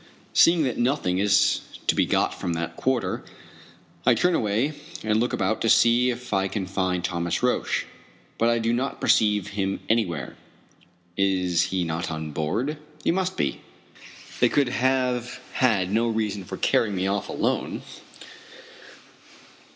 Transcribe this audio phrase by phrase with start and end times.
[0.33, 3.23] Seeing that nothing is to be got from that quarter,
[4.03, 7.85] I turn away and look about to see if I can find Thomas Roch,
[8.39, 10.37] but I do not perceive him anywhere.
[11.17, 12.79] Is he not on board?
[13.03, 13.61] He must be.
[14.39, 17.83] They could have had no reason for carrying me off alone.